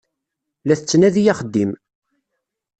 [0.65, 1.71] La tettnadi axeddim.